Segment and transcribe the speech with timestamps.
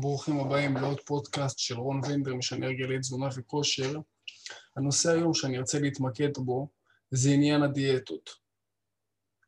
[0.00, 3.98] ברוכים הבאים לעוד פודקאסט של רון וינדר, משנה הרגלי תזונה וכושר.
[4.76, 6.68] הנושא היום שאני ארצה להתמקד בו
[7.10, 8.30] זה עניין הדיאטות.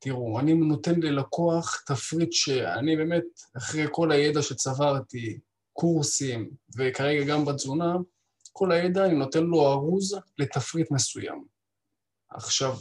[0.00, 3.24] תראו, אני נותן ללקוח תפריט שאני באמת,
[3.56, 5.38] אחרי כל הידע שצברתי,
[5.72, 7.94] קורסים וכרגע גם בתזונה,
[8.52, 11.44] כל הידע אני נותן לו ארוז לתפריט מסוים.
[12.30, 12.76] עכשיו,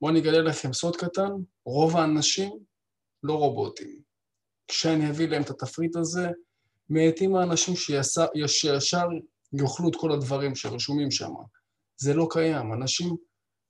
[0.00, 1.30] בואו אני אגלה לכם סוד קטן,
[1.66, 2.58] רוב האנשים
[3.22, 4.02] לא רובוטים.
[4.68, 6.28] כשאני אביא להם את התפריט הזה,
[6.88, 7.74] מעטים האנשים
[8.46, 9.06] שישר
[9.52, 11.32] יאכלו את כל הדברים שרשומים שם.
[11.96, 12.72] זה לא קיים.
[12.72, 13.16] אנשים,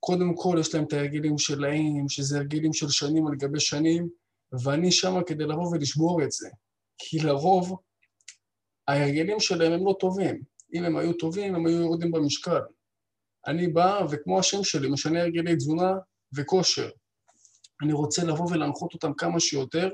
[0.01, 4.09] קודם כל יש להם את ההרגלים שלהם, שזה הרגלים של שנים על גבי שנים,
[4.65, 6.49] ואני שם כדי לבוא ולשבור את זה.
[6.99, 7.77] כי לרוב,
[8.89, 10.43] ההרגלים שלהם הם לא טובים.
[10.75, 12.61] אם הם היו טובים, הם היו יורדים במשקל.
[13.47, 15.93] אני בא, וכמו השם שלי, משנה הרגלי תזונה
[16.37, 16.91] וכושר.
[17.83, 19.91] אני רוצה לבוא ולהנחות אותם כמה שיותר,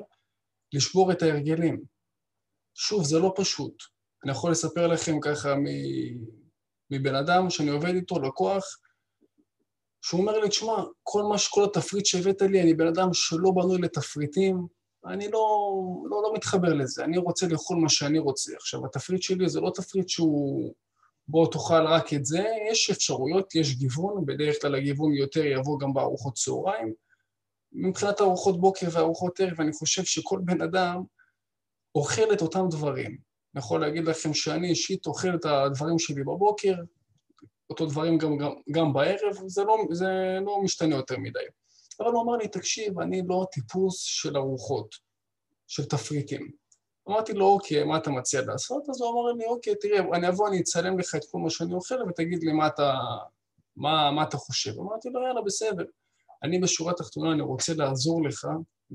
[0.72, 1.82] לשבור את ההרגלים.
[2.80, 3.82] שוב, זה לא פשוט.
[4.24, 5.54] אני יכול לספר לכם ככה
[6.90, 8.64] מבן אדם שאני עובד איתו, לקוח,
[10.02, 13.78] שהוא אומר לי, תשמע, כל מה שכל התפריט שהבאת לי, אני בן אדם שלא בנוי
[13.78, 14.66] לתפריטים,
[15.06, 15.72] אני לא,
[16.10, 18.52] לא, לא מתחבר לזה, אני רוצה לאכול מה שאני רוצה.
[18.56, 20.74] עכשיו, התפריט שלי זה לא תפריט שהוא...
[21.28, 25.92] בוא תאכל רק את זה, יש אפשרויות, יש גיוון, בדרך כלל הגיוון יותר יבוא גם
[25.92, 26.92] בארוחות צהריים.
[27.72, 31.02] מבחינת ארוחות בוקר וארוחות ערב, אני חושב שכל בן אדם
[31.98, 33.18] אוכל את אותם דברים.
[33.54, 36.74] אני יכול להגיד לכם שאני אישית אוכל את הדברים שלי בבוקר,
[37.70, 41.38] אותו דברים גם, גם, גם בערב, זה לא, זה לא משתנה יותר מדי.
[42.00, 44.94] אבל הוא אמר לי, תקשיב, אני לא טיפוס של ארוחות,
[45.66, 46.50] של תפריטים.
[47.08, 48.82] אמרתי לו, אוקיי, מה אתה מציע לעשות?
[48.90, 51.74] אז הוא אמר לי, אוקיי, תראה, אני אבוא, אני אצלם לך את כל מה שאני
[51.74, 52.94] אוכל ותגיד לי מה אתה,
[53.76, 54.80] מה, מה אתה חושב.
[54.80, 55.84] אמרתי לו, יאללה, בסדר.
[56.42, 58.48] אני בשורה התחתונה, אני רוצה לעזור לך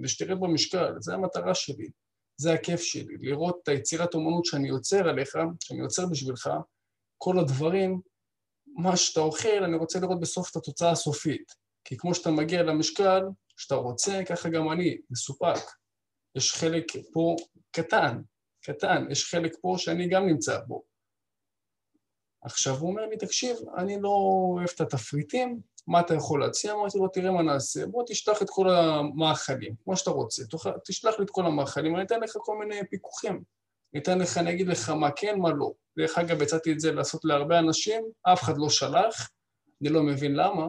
[0.03, 1.87] ושתרד במשקל, זו המטרה שלי.
[2.37, 6.49] זה הכיף שלי, לראות את היצירת אומנות שאני יוצר עליך, שאני יוצר בשבילך,
[7.17, 8.01] כל הדברים,
[8.67, 11.51] מה שאתה אוכל, אני רוצה לראות בסוף את התוצאה הסופית.
[11.85, 13.21] כי כמו שאתה מגיע למשקל
[13.57, 15.63] שאתה רוצה, ככה גם אני, מסופק.
[16.35, 17.35] יש חלק פה
[17.71, 18.21] קטן,
[18.65, 20.83] קטן, יש חלק פה שאני גם נמצא בו.
[22.41, 26.73] עכשיו הוא אומר לי, תקשיב, אני לא אוהב את התפריטים, מה אתה יכול להציע?
[26.73, 30.43] אמרתי לו, תראה מה נעשה, בוא תשלח את כל המאכלים, כמו שאתה רוצה,
[30.85, 33.43] תשלח לי את כל המאכלים, אני אתן לך כל מיני פיקוחים.
[33.93, 35.71] אני אתן לך, אני אגיד לך מה כן, מה לא.
[35.97, 39.29] דרך אגב, הצעתי את זה לעשות להרבה אנשים, אף אחד לא שלח,
[39.81, 40.67] אני לא מבין למה.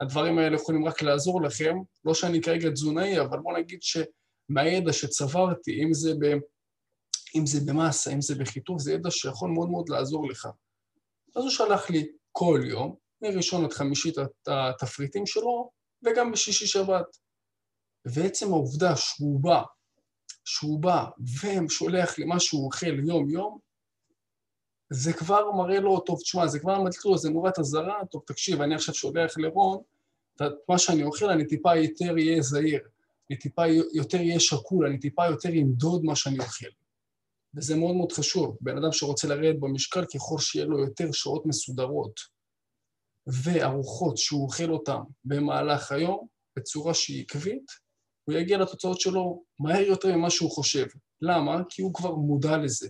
[0.00, 5.82] הדברים האלה יכולים רק לעזור לכם, לא שאני כרגע תזונאי, אבל בוא נגיד שמהידע שצברתי,
[5.84, 6.24] אם זה, ב,
[7.36, 10.48] אם זה במסה, אם זה בחיתוך, זה ידע שיכול מאוד מאוד לעזור לך.
[11.36, 14.48] אז הוא שלח לי כל יום, מראשון עד חמישי את
[14.82, 15.70] התפריטים שלו,
[16.02, 17.16] וגם בשישי שבת.
[18.04, 19.62] ועצם העובדה שהוא בא,
[20.44, 21.04] שהוא בא
[21.42, 23.58] ושולח לי מה שהוא אוכל יום-יום,
[24.90, 28.60] זה כבר מראה לו, טוב, תשמע, זה כבר מדליק לו, זה נורת אזהרה, טוב, תקשיב,
[28.60, 29.82] אני עכשיו שולח לרון,
[30.36, 32.80] את מה שאני אוכל, אני טיפה יותר אהיה זהיר,
[33.30, 33.62] אני טיפה
[33.94, 36.66] יותר אהיה שקול, אני טיפה יותר אמדוד מה שאני אוכל.
[37.56, 38.56] וזה מאוד מאוד חשוב.
[38.60, 42.33] בן אדם שרוצה לרדת במשקל, ככל שיהיה לו יותר שעות מסודרות
[43.26, 46.26] וארוחות שהוא אוכל אותן במהלך היום,
[46.56, 47.66] בצורה שהיא עקבית,
[48.24, 50.86] הוא יגיע לתוצאות שלו מהר יותר ממה שהוא חושב.
[51.22, 51.62] למה?
[51.68, 52.88] כי הוא כבר מודע לזה.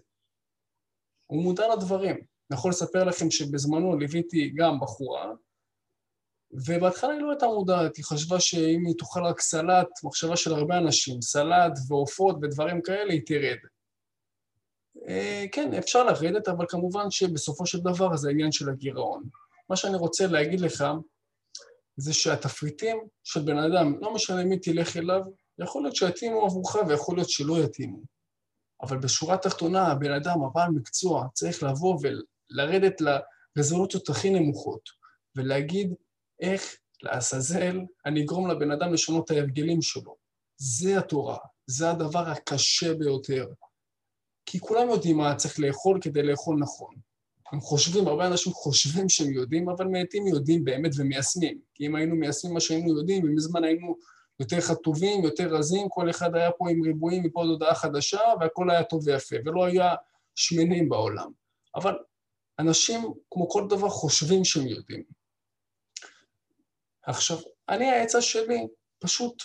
[1.26, 2.14] הוא מודע לדברים.
[2.50, 5.32] אני יכול לספר לכם שבזמנו ליוויתי גם בחורה,
[6.52, 10.78] ובהתחלה היא לא הייתה מודעת, היא חשבה שאם היא תאכל רק סלט, מחשבה של הרבה
[10.78, 13.58] אנשים, סלט ועופות ודברים כאלה, היא תרד.
[15.08, 19.22] אה, כן, אפשר לרדת, אבל כמובן שבסופו של דבר זה העניין של הגירעון.
[19.70, 20.84] מה שאני רוצה להגיד לך,
[21.96, 25.20] זה שהתפריטים של בן אדם, לא משנה מי תלך אליו,
[25.58, 28.02] יכול להיות שיתאימו עבורך ויכול להיות שלא יתאימו.
[28.82, 34.88] אבל בשורה התחתונה, הבן אדם, הבעל מקצוע, צריך לבוא ולרדת לרזולוציות הכי נמוכות,
[35.36, 35.94] ולהגיד
[36.40, 40.16] איך לעזאזל אני אגרום לבן אדם לשנות את ההרגלים שלו.
[40.56, 43.46] זה התורה, זה הדבר הקשה ביותר.
[44.46, 46.94] כי כולם יודעים מה צריך לאכול כדי לאכול נכון.
[47.52, 51.58] הם חושבים, הרבה אנשים חושבים שהם יודעים, אבל מעטים יודעים באמת ומיישמים.
[51.74, 53.96] כי אם היינו מיישמים מה שהיינו יודעים, ומזמן היינו
[54.40, 58.70] יותר חטובים, יותר רזים, כל אחד היה פה עם ריבועים מפה עוד הודעה חדשה, והכל
[58.70, 59.94] היה טוב ויפה, ולא היה
[60.34, 61.30] שמנים בעולם.
[61.74, 61.94] אבל
[62.58, 63.00] אנשים,
[63.30, 65.02] כמו כל דבר, חושבים שהם יודעים.
[67.02, 67.38] עכשיו,
[67.68, 68.66] אני, העצה שלי,
[68.98, 69.42] פשוט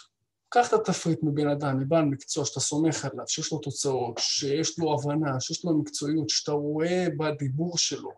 [0.50, 4.94] קח את התפריט מבן אדם, מבעל מקצוע שאתה סומך עליו, שיש לו תוצאות, שיש לו
[4.94, 8.12] הבנה, שיש לו מקצועיות, שאתה רואה בדיבור שלו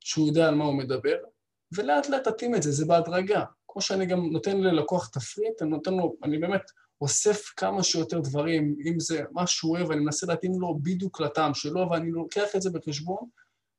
[0.00, 1.16] שהוא יודע על מה הוא מדבר,
[1.72, 3.44] ולאט לאט תתאים את זה, זה בהדרגה.
[3.68, 6.70] כמו שאני גם נותן ללקוח תפריט, אני נותן לו, אני באמת
[7.00, 11.54] אוסף כמה שיותר דברים, אם זה מה שהוא אוהב, אני מנסה להתאים לו בדיוק לטעם
[11.54, 13.28] שלו, ואני לוקח את זה בחשבון,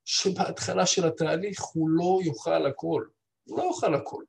[0.06, 3.06] שבהתחלה של התהליך הוא לא יאכל הכל.
[3.48, 4.24] הוא לא יאכל הכל.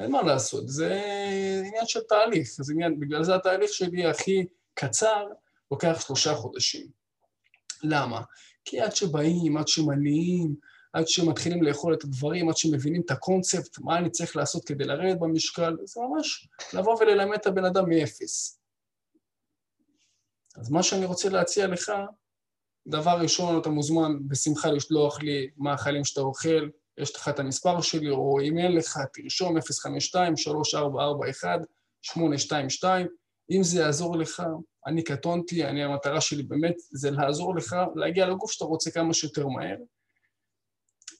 [0.00, 1.02] אין מה לעשות, זה
[1.66, 2.48] עניין של תהליך.
[2.48, 5.26] זה עניין, בגלל זה התהליך שלי הכי קצר,
[5.70, 6.86] לוקח שלושה חודשים.
[7.82, 8.22] למה?
[8.64, 10.54] כי עד שבאים, עד שמניעים,
[10.92, 15.18] עד שמתחילים לאכול את הדברים, עד שמבינים את הקונספט, מה אני צריך לעשות כדי לרדת
[15.18, 18.60] במשקל, זה ממש לבוא וללמד את הבן אדם מאפס.
[20.56, 21.92] אז מה שאני רוצה להציע לך,
[22.86, 26.68] דבר ראשון, אתה מוזמן בשמחה לשלוח לי החיילים שאתה אוכל,
[27.00, 29.62] יש לך את המספר שלי, או אם אין לך, תרשום 052-3441-822.
[33.50, 34.42] אם זה יעזור לך,
[34.86, 39.46] אני קטונתי, אני, המטרה שלי באמת זה לעזור לך להגיע לגוף שאתה רוצה כמה שיותר
[39.46, 39.76] מהר.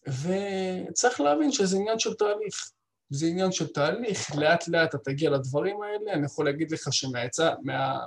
[0.08, 2.70] וצריך להבין שזה עניין של תהליך.
[3.10, 7.54] זה עניין של תהליך, לאט לאט אתה תגיע לדברים האלה, אני יכול להגיד לך שמהעצה,
[7.62, 7.98] מה,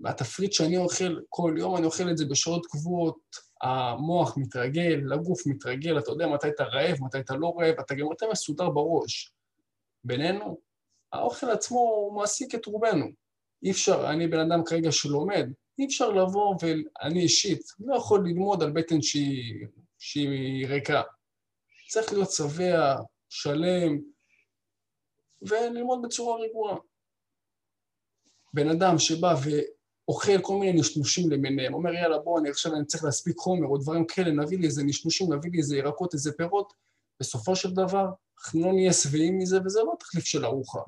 [0.00, 5.98] מהתפריט שאני אוכל כל יום, אני אוכל את זה בשעות קבועות, המוח מתרגל, הגוף מתרגל,
[5.98, 9.32] אתה יודע מתי אתה רעב, מתי אתה לא רעב, אתה גם יותר מסודר בראש.
[10.04, 10.58] בינינו,
[11.12, 13.06] האוכל עצמו מעסיק את רובנו.
[13.62, 15.46] אי אפשר, אני בן אדם כרגע שלומד,
[15.78, 19.66] אי אפשר לבוא ואני אישית לא יכול ללמוד על בטן שהיא,
[19.98, 21.02] שהיא ריקה.
[21.88, 22.96] צריך להיות שבע,
[23.28, 23.98] שלם,
[25.42, 26.76] וללמוד בצורה רגועה.
[28.54, 29.34] בן אדם שבא
[30.08, 33.78] ואוכל כל מיני נשנושים למיניהם, אומר יאללה בוא, אני עכשיו אני צריך להספיק חומר או
[33.78, 36.72] דברים כאלה, נביא לי איזה נשנושים, נביא לי איזה ירקות, איזה פירות,
[37.20, 38.06] בסופו של דבר
[38.38, 40.80] אנחנו לא נהיה שבעים מזה וזה לא תחליף של ארוחה.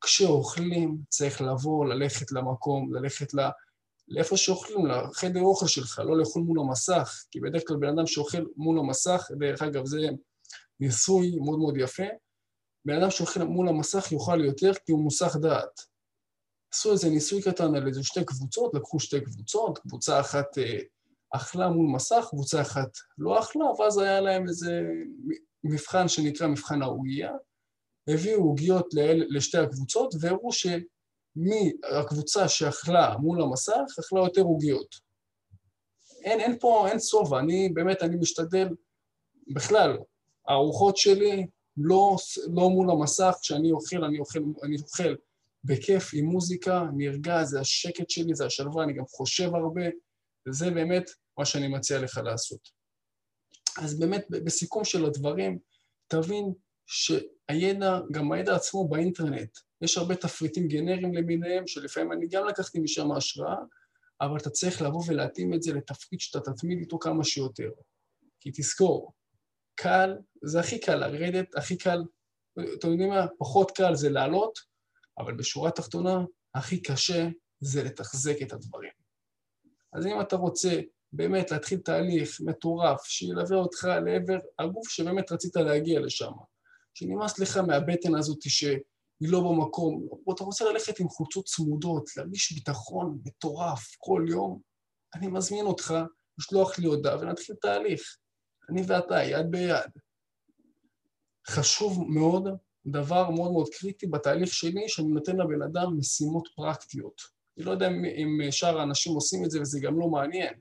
[0.00, 3.40] כשאוכלים צריך לבוא, ללכת למקום, ללכת ל...
[4.08, 8.44] לאיפה שאוכלים, לחדר אוכל שלך, לא לאכול מול המסך, כי בדרך כלל בן אדם שאוכל
[8.56, 9.98] מול המסך, דרך אגב זה
[10.80, 12.06] ניסוי מאוד מאוד יפה,
[12.84, 15.95] בן אדם שאוכל מול המסך יאכל יותר כי הוא מוסך דעת.
[16.76, 20.78] עשו איזה ניסוי קטן על איזה שתי קבוצות, לקחו שתי קבוצות, קבוצה אחת אה,
[21.30, 22.88] אכלה מול מסך, קבוצה אחת
[23.18, 24.82] לא אכלה, ואז היה להם איזה
[25.64, 27.32] מבחן שנקרא מבחן העוגייה,
[28.08, 28.86] הביאו עוגיות
[29.28, 34.94] לשתי הקבוצות והראו שמהקבוצה שאכלה מול המסך, אכלה יותר עוגיות.
[36.24, 38.68] אין, אין פה, אין שובע, אני באמת, אני משתדל,
[39.54, 39.98] בכלל,
[40.48, 41.46] הארוחות שלי
[41.76, 42.16] לא,
[42.54, 45.14] לא מול המסך, כשאני אוכל, אני אוכל, אני אוכל
[45.66, 49.82] בכיף, עם מוזיקה, נרגע, זה השקט שלי, זה השלווה, אני גם חושב הרבה,
[50.48, 52.68] וזה באמת מה שאני מציע לך לעשות.
[53.78, 55.58] אז באמת, בסיכום של הדברים,
[56.08, 56.52] תבין
[56.86, 63.12] שהידע, גם הידע עצמו באינטרנט, יש הרבה תפריטים גנריים למיניהם, שלפעמים אני גם לקחתי משם
[63.12, 63.56] השראה,
[64.20, 67.70] אבל אתה צריך לבוא ולהתאים את זה לתפריט שאתה תתמיד איתו כמה שיותר.
[68.40, 69.12] כי תזכור,
[69.74, 72.02] קל, זה הכי קל לרדת, הכי קל,
[72.78, 73.26] אתם יודעים מה?
[73.38, 74.58] פחות קל זה לעלות,
[75.18, 76.24] אבל בשורה התחתונה,
[76.54, 77.28] הכי קשה
[77.60, 78.92] זה לתחזק את הדברים.
[79.92, 80.80] אז אם אתה רוצה
[81.12, 86.32] באמת להתחיל תהליך מטורף, שילווה אותך לעבר הגוף שבאמת רצית להגיע לשם,
[86.94, 88.78] שנמאס לך מהבטן הזאת שהיא
[89.20, 94.60] לא במקום, או אתה רוצה ללכת עם חולצות צמודות, להרגיש ביטחון מטורף כל יום,
[95.14, 95.94] אני מזמין אותך
[96.38, 98.16] לשלוח לי הודעה ונתחיל תהליך.
[98.70, 99.90] אני ואתה, יד ביד.
[101.48, 102.48] חשוב מאוד,
[102.86, 107.22] דבר מאוד מאוד קריטי בתהליך שלי, שאני נותן לבן אדם משימות פרקטיות.
[107.56, 110.54] אני לא יודע אם שאר האנשים עושים את זה וזה גם לא מעניין,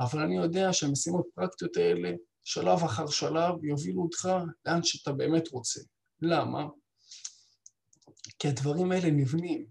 [0.00, 2.12] אבל אני יודע שהמשימות הפרקטיות האלה,
[2.44, 4.28] שלב אחר שלב, יובילו אותך
[4.66, 5.80] לאן שאתה באמת רוצה.
[6.22, 6.66] למה?
[8.38, 9.66] כי הדברים האלה נבנים.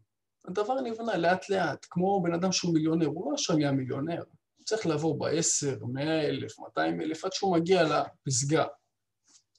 [0.47, 4.23] הדבר נבנה לאט-לאט, כמו בן אדם שהוא מיליונר, הוא לא עכשיו נהיה מיליונר.
[4.57, 8.65] הוא צריך לעבור ב-10, 100 אלף, 200 אלף, עד שהוא מגיע לפסגה.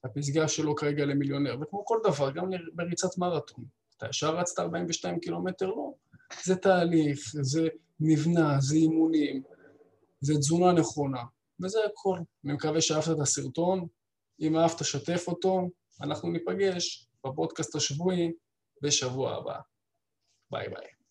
[0.04, 3.64] הפסגה שלו כרגע למיליונר, וכמו כל דבר, גם בריצת מרתון.
[3.96, 5.66] אתה ישר רצת 42 קילומטר?
[5.66, 5.94] לא.
[6.44, 7.68] זה תהליך, זה
[8.00, 9.42] נבנה, זה אימונים,
[10.20, 11.22] זה תזונה נכונה,
[11.62, 12.18] וזה הכל.
[12.44, 13.86] אני מקווה שאהבת את הסרטון,
[14.40, 15.68] אם אהבת, שתף אותו,
[16.00, 18.32] אנחנו ניפגש בפודקאסט השבועי
[18.82, 19.58] בשבוע הבא.
[20.50, 21.01] ביי ביי.